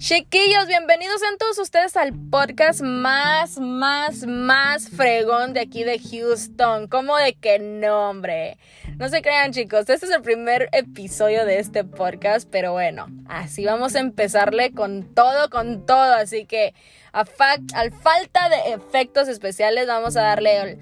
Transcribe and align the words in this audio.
Chiquillos, 0.00 0.66
bienvenidos 0.66 1.20
en 1.30 1.36
todos 1.36 1.58
ustedes 1.58 1.94
al 1.94 2.14
podcast 2.30 2.80
más, 2.80 3.60
más, 3.60 4.26
más 4.26 4.88
fregón 4.88 5.52
de 5.52 5.60
aquí 5.60 5.84
de 5.84 5.98
Houston. 5.98 6.88
¿Cómo 6.88 7.18
de 7.18 7.34
qué 7.34 7.58
nombre? 7.58 8.56
No 8.96 9.10
se 9.10 9.20
crean 9.20 9.52
chicos, 9.52 9.80
este 9.80 10.06
es 10.06 10.10
el 10.10 10.22
primer 10.22 10.70
episodio 10.72 11.44
de 11.44 11.58
este 11.58 11.84
podcast, 11.84 12.48
pero 12.50 12.72
bueno, 12.72 13.08
así 13.28 13.66
vamos 13.66 13.94
a 13.94 14.00
empezarle 14.00 14.72
con 14.72 15.14
todo, 15.14 15.50
con 15.50 15.84
todo. 15.84 16.14
Así 16.14 16.46
que 16.46 16.72
a 17.12 17.26
al 17.74 17.92
falta 17.92 18.48
de 18.48 18.72
efectos 18.72 19.28
especiales 19.28 19.86
vamos 19.86 20.16
a 20.16 20.22
darle 20.22 20.62
el... 20.62 20.78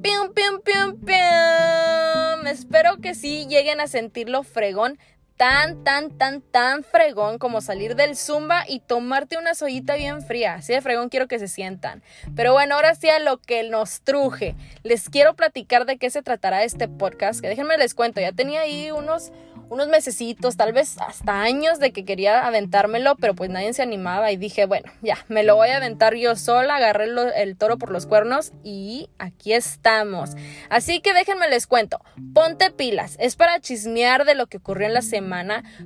Pium, 0.00 0.32
pium, 0.32 0.60
pium, 0.64 0.98
pium. 1.04 2.46
Espero 2.46 2.96
que 3.02 3.14
sí 3.14 3.46
lleguen 3.48 3.80
a 3.80 3.86
sentirlo 3.86 4.42
fregón 4.42 4.98
tan, 5.36 5.82
tan, 5.84 6.16
tan, 6.16 6.40
tan 6.40 6.84
fregón 6.84 7.38
como 7.38 7.60
salir 7.60 7.96
del 7.96 8.16
zumba 8.16 8.64
y 8.68 8.80
tomarte 8.80 9.36
una 9.36 9.54
sollita 9.54 9.96
bien 9.96 10.22
fría. 10.22 10.54
Así 10.54 10.72
de 10.72 10.80
fregón 10.80 11.08
quiero 11.08 11.28
que 11.28 11.38
se 11.38 11.48
sientan. 11.48 12.02
Pero 12.36 12.52
bueno, 12.52 12.74
ahora 12.74 12.94
sí 12.94 13.08
a 13.08 13.18
lo 13.18 13.38
que 13.38 13.68
nos 13.68 14.02
truje. 14.02 14.54
Les 14.82 15.08
quiero 15.08 15.34
platicar 15.34 15.86
de 15.86 15.98
qué 15.98 16.10
se 16.10 16.22
tratará 16.22 16.64
este 16.64 16.88
podcast. 16.88 17.40
Que 17.40 17.48
déjenme 17.48 17.76
les 17.78 17.94
cuento, 17.94 18.20
ya 18.20 18.32
tenía 18.32 18.62
ahí 18.62 18.90
unos 18.90 19.32
unos 19.72 19.88
mesecitos, 19.88 20.58
tal 20.58 20.74
vez 20.74 20.98
hasta 20.98 21.40
años 21.40 21.78
de 21.78 21.92
que 21.92 22.04
quería 22.04 22.46
aventármelo, 22.46 23.16
pero 23.16 23.34
pues 23.34 23.48
nadie 23.48 23.72
se 23.72 23.82
animaba 23.82 24.30
y 24.30 24.36
dije, 24.36 24.66
bueno, 24.66 24.92
ya, 25.00 25.24
me 25.28 25.44
lo 25.44 25.56
voy 25.56 25.70
a 25.70 25.78
aventar 25.78 26.14
yo 26.14 26.36
sola, 26.36 26.76
agarré 26.76 27.06
el 27.36 27.56
toro 27.56 27.78
por 27.78 27.90
los 27.90 28.04
cuernos 28.04 28.52
y 28.62 29.08
aquí 29.18 29.54
estamos. 29.54 30.32
Así 30.68 31.00
que 31.00 31.14
déjenme 31.14 31.48
les 31.48 31.66
cuento, 31.66 32.02
ponte 32.34 32.70
pilas, 32.70 33.16
es 33.18 33.36
para 33.36 33.60
chismear 33.60 34.26
de 34.26 34.34
lo 34.34 34.46
que 34.46 34.58
ocurrió 34.58 34.86
en 34.86 34.94
la 34.94 35.00
semana, 35.00 35.21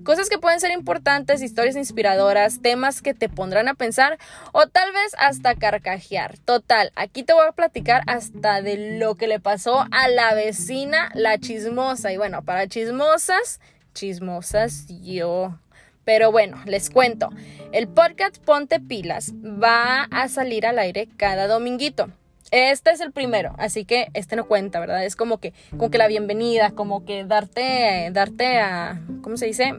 cosas 0.04 0.28
que 0.28 0.38
pueden 0.38 0.60
ser 0.60 0.70
importantes, 0.70 1.42
historias 1.42 1.76
inspiradoras, 1.76 2.60
temas 2.60 3.02
que 3.02 3.14
te 3.14 3.28
pondrán 3.28 3.68
a 3.68 3.74
pensar 3.74 4.18
o 4.52 4.66
tal 4.66 4.92
vez 4.92 5.14
hasta 5.18 5.54
carcajear. 5.54 6.38
Total, 6.38 6.92
aquí 6.96 7.22
te 7.22 7.32
voy 7.32 7.46
a 7.48 7.52
platicar 7.52 8.02
hasta 8.06 8.62
de 8.62 8.98
lo 8.98 9.14
que 9.16 9.26
le 9.26 9.40
pasó 9.40 9.86
a 9.90 10.08
la 10.08 10.34
vecina, 10.34 11.10
la 11.14 11.38
chismosa. 11.38 12.12
Y 12.12 12.16
bueno, 12.16 12.42
para 12.42 12.68
chismosas, 12.68 13.60
chismosas 13.94 14.86
yo. 15.02 15.58
Pero 16.04 16.30
bueno, 16.30 16.62
les 16.66 16.88
cuento. 16.90 17.30
El 17.72 17.88
podcast 17.88 18.38
Ponte 18.38 18.78
Pilas 18.78 19.32
va 19.34 20.04
a 20.04 20.28
salir 20.28 20.64
al 20.66 20.78
aire 20.78 21.08
cada 21.16 21.48
dominguito. 21.48 22.10
Este 22.50 22.90
es 22.90 23.00
el 23.00 23.12
primero, 23.12 23.54
así 23.58 23.84
que 23.84 24.08
este 24.14 24.36
no 24.36 24.46
cuenta, 24.46 24.78
¿verdad? 24.78 25.04
Es 25.04 25.16
como 25.16 25.38
que, 25.38 25.52
como 25.70 25.90
que 25.90 25.98
la 25.98 26.06
bienvenida, 26.06 26.70
como 26.70 27.04
que 27.04 27.24
darte, 27.24 28.10
darte 28.12 28.58
a, 28.58 29.00
¿cómo 29.22 29.36
se 29.36 29.46
dice? 29.46 29.74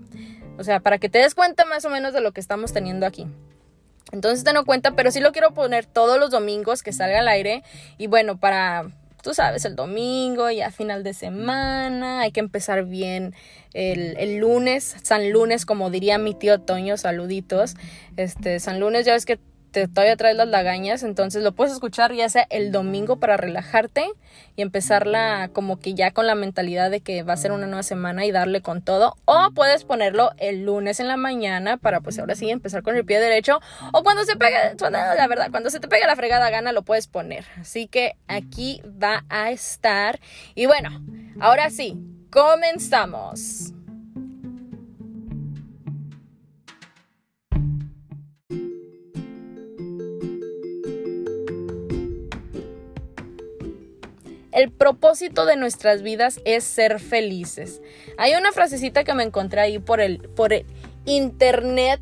O 0.58 0.64
sea, 0.64 0.80
para 0.80 0.98
que 0.98 1.08
te 1.08 1.20
des 1.20 1.34
cuenta 1.34 1.66
más 1.66 1.86
o 1.86 1.90
menos 1.90 2.14
de 2.14 2.22
lo 2.22 2.34
que 2.34 2.42
estamos 2.42 2.74
teniendo 2.74 3.06
aquí. 3.06 3.28
Entonces 4.12 4.40
este 4.40 4.54
no 4.54 4.66
cuenta, 4.66 4.96
pero 4.96 5.12
sí 5.12 5.20
lo 5.20 5.32
quiero 5.32 5.54
poner 5.54 5.86
todos 5.86 6.20
los 6.20 6.32
domingos 6.32 6.84
que 6.84 6.94
salga 6.94 7.20
al 7.20 7.28
aire. 7.28 7.64
Y 7.98 8.08
bueno, 8.08 8.38
para, 8.40 8.90
tú 9.22 9.34
sabes, 9.34 9.66
el 9.66 9.76
domingo 9.76 10.50
y 10.50 10.62
a 10.62 10.72
final 10.72 11.04
de 11.04 11.14
semana. 11.14 12.22
Hay 12.22 12.32
que 12.32 12.40
empezar 12.40 12.86
bien 12.86 13.36
el, 13.74 14.18
el, 14.18 14.38
lunes, 14.38 14.96
San 15.04 15.32
Lunes, 15.32 15.66
como 15.66 15.90
diría 15.90 16.18
mi 16.18 16.34
tío 16.34 16.60
Toño, 16.60 16.98
saluditos. 16.98 17.76
Este, 18.16 18.60
San 18.60 18.80
Lunes, 18.80 19.06
ya 19.06 19.14
ves 19.14 19.26
que 19.26 19.40
te, 19.78 19.88
todavía 19.88 20.16
traes 20.16 20.36
las 20.36 20.48
lagañas, 20.48 21.04
entonces 21.04 21.44
lo 21.44 21.52
puedes 21.52 21.74
escuchar 21.74 22.14
ya 22.14 22.28
sea 22.30 22.48
el 22.50 22.72
domingo 22.72 23.20
para 23.20 23.38
relajarte 23.38 24.08
y 24.56 24.62
empezarla 24.62 25.50
como 25.54 25.80
que 25.80 25.94
ya 25.94 26.12
con 26.12 26.26
la 26.26 26.36
mentalidad 26.36 26.90
de 26.90 27.02
que 27.02 27.22
va 27.22 27.34
a 27.34 27.38
ser 27.38 27.52
una 27.52 27.68
nueva 27.68 27.84
semana 27.84 28.26
y 28.26 28.32
darle 28.32 28.62
con 28.62 28.82
todo, 28.82 29.16
o 29.26 29.52
puedes 29.54 29.84
ponerlo 29.84 30.32
el 30.38 30.66
lunes 30.66 31.00
en 31.00 31.08
la 31.08 31.18
mañana 31.18 31.78
para 31.78 32.02
pues 32.02 32.18
ahora 32.18 32.36
sí 32.36 32.50
empezar 32.50 32.82
con 32.82 32.96
el 32.96 33.06
pie 33.06 33.20
derecho, 33.20 33.60
o 33.94 34.04
cuando 34.04 34.24
se 34.24 34.36
pegue, 34.36 34.58
la 34.90 35.28
verdad, 35.28 35.52
cuando 35.52 35.70
se 35.70 35.80
te 35.80 35.88
pegue 35.88 36.08
la 36.08 36.16
fregada 36.16 36.50
gana 36.50 36.72
lo 36.72 36.82
puedes 36.82 37.08
poner, 37.08 37.46
así 37.60 37.88
que 37.88 38.16
aquí 38.28 38.82
va 38.86 39.26
a 39.30 39.52
estar 39.52 40.20
y 40.56 40.66
bueno, 40.66 41.04
ahora 41.40 41.70
sí, 41.70 41.98
comenzamos. 42.32 43.77
El 54.58 54.72
propósito 54.72 55.46
de 55.46 55.56
nuestras 55.56 56.02
vidas 56.02 56.42
es 56.44 56.64
ser 56.64 57.00
felices. 57.00 57.80
Hay 58.18 58.34
una 58.34 58.52
frasecita 58.52 59.04
que 59.04 59.14
me 59.14 59.22
encontré 59.22 59.62
ahí 59.62 59.78
por 59.78 60.02
el, 60.02 60.18
por 60.18 60.52
el 60.52 60.66
internet, 61.06 62.02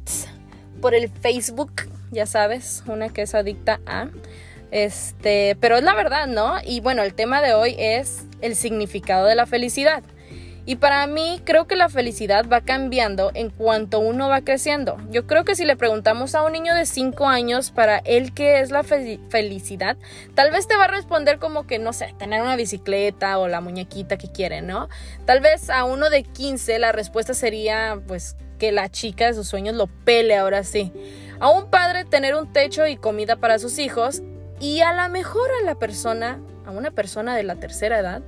por 0.80 0.96
el 0.96 1.10
Facebook, 1.10 1.74
ya 2.12 2.26
sabes, 2.26 2.82
una 2.88 3.10
que 3.10 3.24
es 3.24 3.36
adicta 3.36 3.82
a. 3.86 4.08
Este, 4.72 5.58
pero 5.60 5.76
es 5.76 5.84
la 5.84 5.96
verdad, 5.96 6.28
¿no? 6.28 6.56
Y 6.66 6.80
bueno, 6.80 7.04
el 7.04 7.14
tema 7.14 7.42
de 7.42 7.54
hoy 7.54 7.76
es 7.78 8.24
el 8.40 8.56
significado 8.56 9.26
de 9.26 9.36
la 9.36 9.46
felicidad. 9.46 10.02
Y 10.66 10.78
para 10.78 11.06
mí 11.06 11.42
creo 11.44 11.68
que 11.68 11.76
la 11.76 11.90
felicidad 11.90 12.46
va 12.52 12.62
cambiando 12.62 13.32
en 13.36 13.52
cuanto 13.52 14.00
uno 14.00 14.30
va 14.30 14.42
creciendo. 14.42 14.98
Yo 15.12 15.28
creo 15.28 15.46
que 15.46 15.56
si 15.56 15.64
le 15.64 15.76
preguntamos 15.76 16.34
a 16.34 16.44
un 16.44 16.54
niño 16.54 16.74
de 16.74 16.86
5 16.86 17.28
años 17.28 17.70
para 17.70 18.00
él 18.00 18.34
qué 18.34 18.60
es 18.62 18.72
la 18.72 18.84
felicidad, 18.84 19.96
tal 20.34 20.52
vez 20.52 20.68
te 20.68 20.76
va 20.76 20.86
a 20.86 20.88
responder 20.88 21.38
como 21.38 21.68
que, 21.68 21.78
no 21.78 21.94
sé, 21.94 22.16
tener 22.18 22.42
una 22.42 22.56
bicicleta 22.56 23.38
o 23.38 23.48
la 23.48 23.62
muñequita 23.62 24.18
que 24.18 24.32
quiere, 24.32 24.62
¿no? 24.62 24.90
Tal 25.26 25.40
vez 25.40 25.70
a 25.70 25.84
uno 25.84 26.10
de 26.10 26.24
15 26.24 26.80
la 26.80 26.92
respuesta 26.92 27.34
sería 27.34 28.02
pues 28.08 28.36
que 28.58 28.72
la 28.72 28.90
chica 28.90 29.28
de 29.28 29.34
sus 29.34 29.48
sueños 29.48 29.76
lo 29.76 29.88
pele 29.88 30.36
ahora 30.36 30.64
sí. 30.64 30.92
A 31.40 31.50
un 31.50 31.70
padre 31.70 32.06
tener 32.06 32.36
un 32.36 32.52
techo 32.52 32.88
y 32.88 32.98
comida 32.98 33.36
para 33.36 33.60
sus 33.60 33.78
hijos 33.78 34.22
y 34.60 34.80
a 34.80 34.94
la 34.94 35.10
mejor 35.10 35.50
a 35.62 35.66
la 35.66 35.76
persona 35.76 36.40
a 36.66 36.72
una 36.72 36.92
persona 36.92 37.36
de 37.36 37.44
la 37.44 37.56
tercera 37.56 38.00
edad, 38.00 38.22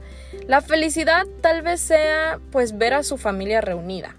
la 0.47 0.61
felicidad 0.61 1.25
tal 1.41 1.61
vez 1.61 1.81
sea 1.81 2.39
pues 2.51 2.77
ver 2.77 2.93
a 2.93 3.03
su 3.03 3.17
familia 3.17 3.61
reunida. 3.61 4.15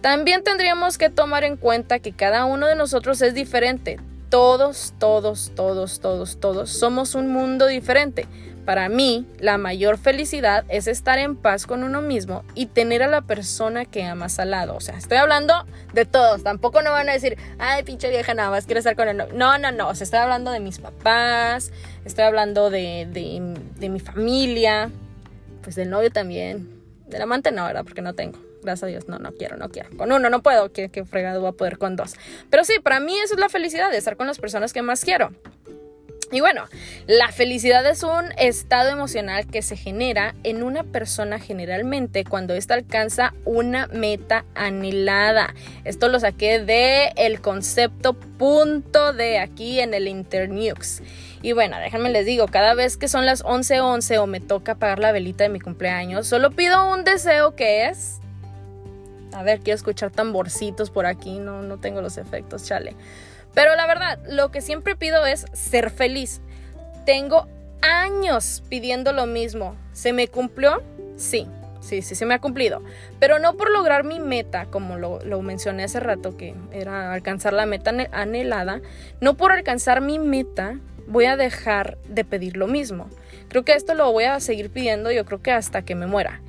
También 0.00 0.42
tendríamos 0.42 0.96
que 0.96 1.10
tomar 1.10 1.44
en 1.44 1.56
cuenta 1.56 1.98
que 1.98 2.12
cada 2.12 2.46
uno 2.46 2.66
de 2.66 2.74
nosotros 2.74 3.20
es 3.20 3.34
diferente. 3.34 3.98
Todos, 4.30 4.94
todos, 5.00 5.50
todos, 5.56 5.98
todos, 5.98 6.38
todos 6.38 6.70
somos 6.70 7.16
un 7.16 7.32
mundo 7.32 7.66
diferente. 7.66 8.28
Para 8.64 8.88
mí, 8.88 9.26
la 9.40 9.58
mayor 9.58 9.98
felicidad 9.98 10.64
es 10.68 10.86
estar 10.86 11.18
en 11.18 11.34
paz 11.34 11.66
con 11.66 11.82
uno 11.82 12.00
mismo 12.00 12.44
y 12.54 12.66
tener 12.66 13.02
a 13.02 13.08
la 13.08 13.22
persona 13.22 13.86
que 13.86 14.04
amas 14.04 14.38
al 14.38 14.52
lado. 14.52 14.76
O 14.76 14.80
sea, 14.80 14.96
estoy 14.96 15.18
hablando 15.18 15.66
de 15.92 16.04
todos. 16.04 16.44
Tampoco 16.44 16.80
no 16.80 16.92
van 16.92 17.08
a 17.08 17.12
decir, 17.12 17.38
ay, 17.58 17.82
pinche 17.82 18.08
vieja, 18.08 18.32
nada 18.34 18.50
más 18.50 18.66
quiero 18.66 18.78
estar 18.78 18.94
con 18.94 19.08
el 19.08 19.16
novio. 19.16 19.34
No, 19.34 19.58
no, 19.58 19.72
no. 19.72 19.88
O 19.88 19.94
sea, 19.96 20.04
estoy 20.04 20.20
hablando 20.20 20.52
de 20.52 20.60
mis 20.60 20.78
papás, 20.78 21.72
estoy 22.04 22.22
hablando 22.22 22.70
de, 22.70 23.08
de, 23.10 23.88
mi 23.88 23.98
familia, 23.98 24.92
pues 25.62 25.74
del 25.74 25.90
novio 25.90 26.12
también. 26.12 26.70
Del 27.08 27.22
amante 27.22 27.50
no, 27.50 27.64
¿verdad? 27.64 27.82
Porque 27.82 28.02
no 28.02 28.14
tengo. 28.14 28.38
Gracias 28.62 28.84
a 28.84 28.86
Dios, 28.86 29.08
no, 29.08 29.18
no 29.18 29.32
quiero, 29.32 29.56
no 29.56 29.68
quiero. 29.68 29.96
Con 29.96 30.12
uno 30.12 30.30
no 30.30 30.42
puedo, 30.42 30.72
que, 30.72 30.90
que 30.90 31.04
fregado 31.04 31.40
voy 31.40 31.50
a 31.50 31.52
poder 31.52 31.78
con 31.78 31.96
dos. 31.96 32.14
Pero 32.50 32.64
sí, 32.64 32.74
para 32.82 33.00
mí 33.00 33.18
eso 33.18 33.34
es 33.34 33.40
la 33.40 33.48
felicidad, 33.48 33.90
de 33.90 33.96
estar 33.98 34.16
con 34.16 34.26
las 34.26 34.38
personas 34.38 34.72
que 34.72 34.82
más 34.82 35.04
quiero. 35.04 35.30
Y 36.32 36.40
bueno, 36.40 36.66
la 37.08 37.32
felicidad 37.32 37.84
es 37.86 38.04
un 38.04 38.32
estado 38.38 38.90
emocional 38.90 39.48
que 39.48 39.62
se 39.62 39.76
genera 39.76 40.36
en 40.44 40.62
una 40.62 40.84
persona 40.84 41.40
generalmente 41.40 42.24
cuando 42.24 42.54
ésta 42.54 42.74
alcanza 42.74 43.34
una 43.44 43.88
meta 43.88 44.44
anhelada. 44.54 45.54
Esto 45.84 46.08
lo 46.08 46.20
saqué 46.20 46.60
de 46.60 47.12
el 47.16 47.40
concepto 47.40 48.14
punto 48.14 49.12
de 49.12 49.40
aquí 49.40 49.80
en 49.80 49.92
el 49.92 50.06
Internews. 50.06 51.02
Y 51.42 51.50
bueno, 51.50 51.78
déjenme 51.80 52.10
les 52.10 52.26
digo, 52.26 52.46
cada 52.46 52.74
vez 52.74 52.96
que 52.96 53.08
son 53.08 53.26
las 53.26 53.42
11:11 53.42 54.18
o 54.18 54.28
me 54.28 54.38
toca 54.38 54.76
pagar 54.76 55.00
la 55.00 55.10
velita 55.10 55.42
de 55.42 55.50
mi 55.50 55.58
cumpleaños, 55.58 56.28
solo 56.28 56.52
pido 56.52 56.92
un 56.92 57.02
deseo 57.02 57.56
que 57.56 57.86
es... 57.86 58.20
A 59.32 59.42
ver, 59.42 59.60
quiero 59.60 59.76
escuchar 59.76 60.10
tamborcitos 60.10 60.90
por 60.90 61.06
aquí, 61.06 61.38
no, 61.38 61.62
no 61.62 61.78
tengo 61.78 62.02
los 62.02 62.18
efectos, 62.18 62.64
chale. 62.64 62.94
Pero 63.54 63.74
la 63.76 63.86
verdad, 63.86 64.18
lo 64.28 64.50
que 64.50 64.60
siempre 64.60 64.96
pido 64.96 65.26
es 65.26 65.46
ser 65.52 65.90
feliz. 65.90 66.40
Tengo 67.04 67.48
años 67.82 68.62
pidiendo 68.68 69.12
lo 69.12 69.26
mismo. 69.26 69.76
¿Se 69.92 70.12
me 70.12 70.28
cumplió? 70.28 70.82
Sí, 71.16 71.46
sí, 71.80 72.02
sí, 72.02 72.14
se 72.14 72.26
me 72.26 72.34
ha 72.34 72.40
cumplido. 72.40 72.82
Pero 73.18 73.38
no 73.38 73.56
por 73.56 73.70
lograr 73.70 74.04
mi 74.04 74.20
meta, 74.20 74.66
como 74.66 74.96
lo, 74.98 75.20
lo, 75.24 75.42
mencioné 75.42 75.84
hace 75.84 76.00
rato, 76.00 76.36
que 76.36 76.54
era 76.72 77.12
alcanzar 77.12 77.52
la 77.52 77.66
meta 77.66 77.92
anhelada. 78.12 78.80
No 79.20 79.36
por 79.36 79.52
alcanzar 79.52 80.00
mi 80.00 80.18
meta 80.18 80.78
voy 81.06 81.24
a 81.24 81.36
dejar 81.36 81.98
de 82.08 82.24
pedir 82.24 82.56
lo 82.56 82.66
mismo. 82.66 83.08
Creo 83.48 83.64
que 83.64 83.72
esto 83.72 83.94
lo 83.94 84.12
voy 84.12 84.24
a 84.24 84.38
seguir 84.38 84.70
pidiendo, 84.70 85.10
yo 85.10 85.24
creo 85.24 85.42
que 85.42 85.50
hasta 85.50 85.82
que 85.82 85.96
me 85.96 86.06
muera. 86.06 86.40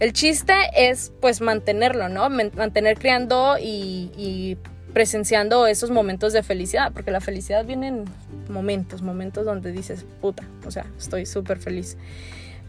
El 0.00 0.12
chiste 0.12 0.54
es 0.76 1.12
pues 1.20 1.40
mantenerlo, 1.40 2.08
¿no? 2.08 2.28
Mantener 2.30 2.98
creando 2.98 3.56
y, 3.58 4.10
y 4.16 4.56
presenciando 4.92 5.66
esos 5.66 5.90
momentos 5.90 6.32
de 6.32 6.42
felicidad, 6.42 6.92
porque 6.92 7.10
la 7.10 7.20
felicidad 7.20 7.64
viene 7.64 7.88
en 7.88 8.04
momentos, 8.48 9.02
momentos 9.02 9.44
donde 9.44 9.72
dices, 9.72 10.06
puta, 10.20 10.44
o 10.66 10.70
sea, 10.70 10.86
estoy 10.98 11.26
súper 11.26 11.58
feliz. 11.58 11.96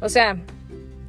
O 0.01 0.09
sea, 0.09 0.37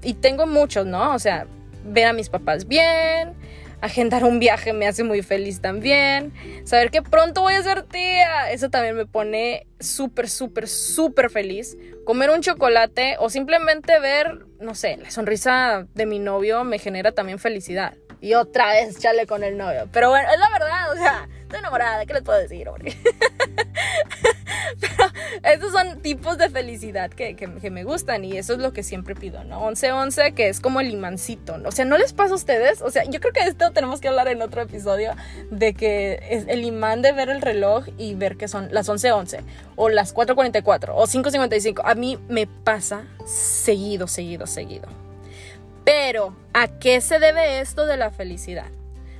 y 0.02 0.14
tengo 0.14 0.46
muchos, 0.46 0.86
¿no? 0.86 1.14
O 1.14 1.18
sea, 1.18 1.46
ver 1.84 2.06
a 2.06 2.12
mis 2.12 2.28
papás 2.28 2.68
bien, 2.68 3.32
Agendar 3.80 4.24
un 4.24 4.38
viaje 4.38 4.72
me 4.72 4.86
hace 4.86 5.04
muy 5.04 5.22
feliz 5.22 5.60
también. 5.60 6.32
Saber 6.64 6.90
que 6.90 7.02
pronto 7.02 7.42
voy 7.42 7.54
a 7.54 7.62
ser 7.62 7.82
tía, 7.82 8.50
eso 8.50 8.70
también 8.70 8.96
me 8.96 9.06
pone 9.06 9.66
súper, 9.78 10.28
súper, 10.28 10.66
súper 10.68 11.30
feliz. 11.30 11.76
Comer 12.04 12.30
un 12.30 12.40
chocolate 12.40 13.16
o 13.18 13.28
simplemente 13.30 13.98
ver, 14.00 14.46
no 14.60 14.74
sé, 14.74 14.96
la 14.96 15.10
sonrisa 15.10 15.86
de 15.94 16.06
mi 16.06 16.18
novio 16.18 16.64
me 16.64 16.78
genera 16.78 17.12
también 17.12 17.38
felicidad. 17.38 17.94
Y 18.20 18.34
otra 18.34 18.72
vez 18.72 18.98
chale 18.98 19.26
con 19.26 19.44
el 19.44 19.56
novio. 19.56 19.88
Pero 19.92 20.08
bueno, 20.08 20.28
es 20.32 20.38
la 20.38 20.50
verdad, 20.50 20.92
o 20.92 20.96
sea, 20.96 21.28
estoy 21.42 21.58
enamorada, 21.58 22.06
¿qué 22.06 22.14
les 22.14 22.22
puedo 22.22 22.38
decir, 22.38 22.68
hombre? 22.68 22.96
Estos 25.42 25.72
son 25.72 26.00
tipos 26.00 26.38
de 26.38 26.50
felicidad 26.50 27.10
que, 27.10 27.36
me 27.70 27.84
gustan 27.84 28.24
y 28.24 28.36
eso 28.36 28.54
es 28.54 28.58
lo 28.58 28.72
que 28.72 28.82
siempre 28.82 29.14
pido, 29.14 29.44
¿no? 29.44 29.60
11-11, 29.70 30.34
que 30.34 30.48
es 30.48 30.60
como 30.60 30.80
el 30.80 30.90
imancito, 30.90 31.58
¿no? 31.58 31.68
O 31.68 31.72
sea, 31.72 31.84
¿no 31.84 31.98
les 31.98 32.12
pasa 32.12 32.32
a 32.32 32.36
ustedes? 32.36 32.82
O 32.82 32.90
sea, 32.90 33.04
yo 33.04 33.20
creo 33.20 33.32
que 33.32 33.40
esto 33.40 33.70
tenemos 33.72 34.00
que 34.00 34.08
hablar 34.08 34.28
en 34.28 34.42
otro 34.42 34.62
episodio 34.62 35.14
de 35.50 35.74
que 35.74 36.20
es 36.30 36.44
el 36.48 36.64
imán 36.64 37.02
de 37.02 37.12
ver 37.12 37.28
el 37.28 37.42
reloj 37.42 37.86
y 37.98 38.14
ver 38.14 38.36
que 38.36 38.48
son 38.48 38.68
las 38.72 38.88
11-11 38.88 39.40
o 39.76 39.88
las 39.88 40.14
4.44 40.14 40.92
o 40.94 41.06
5.55. 41.06 41.82
A 41.84 41.94
mí 41.94 42.18
me 42.28 42.46
pasa 42.46 43.04
seguido, 43.24 44.06
seguido, 44.06 44.46
seguido. 44.46 44.88
Pero, 45.84 46.36
¿a 46.52 46.66
qué 46.66 47.00
se 47.00 47.18
debe 47.18 47.60
esto 47.60 47.86
de 47.86 47.96
la 47.96 48.10
felicidad? 48.10 48.70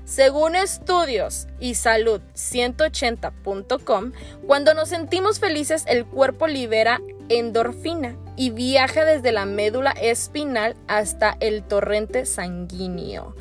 Según 0.07 0.55
estudios 0.55 1.49
y 1.59 1.75
salud 1.75 2.21
180.com, 2.35 4.13
cuando 4.47 4.73
nos 4.73 4.91
sentimos 4.91 5.41
felices 5.41 5.83
el 5.89 6.07
cuerpo 6.07 6.47
libera 6.47 7.01
endorfina 7.29 8.17
y 8.37 8.51
viaja 8.51 9.05
desde 9.05 9.33
la 9.33 9.47
médula 9.47 9.91
espinal 9.91 10.77
hasta 10.87 11.37
el 11.41 11.65
torrente 11.65 12.25
sanguíneo. 12.25 13.35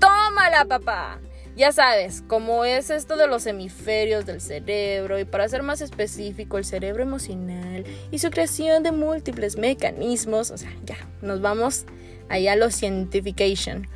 ¡Tómala, 0.00 0.64
papá! 0.64 1.20
Ya 1.54 1.70
sabes, 1.70 2.24
cómo 2.26 2.64
es 2.64 2.90
esto 2.90 3.16
de 3.16 3.28
los 3.28 3.46
hemisferios 3.46 4.26
del 4.26 4.40
cerebro 4.40 5.20
y 5.20 5.24
para 5.24 5.48
ser 5.48 5.62
más 5.62 5.82
específico, 5.82 6.58
el 6.58 6.64
cerebro 6.64 7.04
emocional 7.04 7.84
y 8.10 8.18
su 8.18 8.30
creación 8.30 8.82
de 8.82 8.90
múltiples 8.90 9.56
mecanismos, 9.56 10.50
o 10.50 10.58
sea, 10.58 10.72
ya, 10.84 10.96
nos 11.20 11.40
vamos 11.40 11.84
allá 12.28 12.56
lo 12.56 12.72
scientification. 12.72 13.86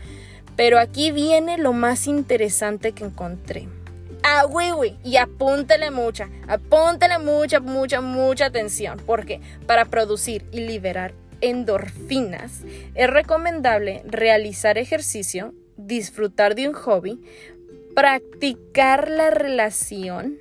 Pero 0.57 0.79
aquí 0.79 1.13
viene 1.13 1.59
lo 1.59 1.73
más 1.73 2.07
interesante 2.07 2.93
que 2.93 3.05
encontré. 3.05 3.69
Ah, 4.23 4.47
oui, 4.49 4.97
Y 5.05 5.19
apúntele 5.19 5.91
mucha, 5.91 6.29
apúntele 6.49 7.19
mucha, 7.19 7.61
mucha, 7.61 8.01
mucha 8.01 8.47
atención. 8.47 8.99
Porque 9.07 9.41
para 9.67 9.85
producir 9.85 10.45
y 10.51 10.61
liberar 10.61 11.13
endorfinas 11.41 12.63
es 12.95 13.09
recomendable 13.09 14.03
realizar 14.07 14.77
ejercicio, 14.79 15.53
disfrutar 15.77 16.55
de 16.55 16.69
un 16.69 16.75
hobby, 16.75 17.21
practicar 17.95 19.11
la 19.11 19.31
relación 19.31 20.39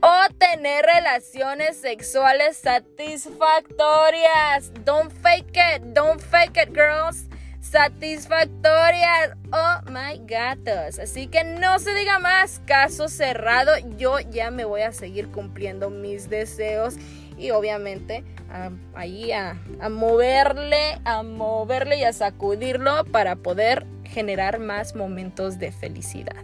o 0.00 0.12
tener 0.38 0.84
relaciones 0.84 1.76
sexuales 1.76 2.56
satisfactorias. 2.58 4.72
Don't 4.84 5.12
fake 5.22 5.56
it, 5.56 5.82
don't 5.92 6.20
fake 6.20 6.56
it, 6.56 6.74
girls. 6.74 7.26
Satisfactorias. 7.70 9.36
Oh 9.50 9.90
my 9.90 10.20
gatos. 10.26 10.98
Así 10.98 11.26
que 11.28 11.42
no 11.44 11.78
se 11.78 11.94
diga 11.94 12.18
más. 12.18 12.60
Caso 12.66 13.08
cerrado. 13.08 13.72
Yo 13.96 14.20
ya 14.20 14.50
me 14.50 14.64
voy 14.64 14.82
a 14.82 14.92
seguir 14.92 15.28
cumpliendo 15.28 15.88
mis 15.90 16.28
deseos. 16.28 16.96
Y 17.36 17.50
obviamente 17.50 18.22
ahí 18.94 19.32
a 19.32 19.58
moverle, 19.90 21.00
a 21.04 21.24
moverle 21.24 21.96
y 21.96 22.04
a 22.04 22.12
sacudirlo 22.12 23.04
para 23.06 23.34
poder 23.34 23.86
generar 24.04 24.60
más 24.60 24.94
momentos 24.94 25.58
de 25.58 25.72
felicidad. 25.72 26.36